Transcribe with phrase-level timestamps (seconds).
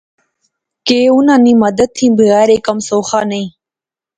[0.85, 3.55] کہ انیں نی مدد تھی بغیر ایہہ کم سوخا نہسا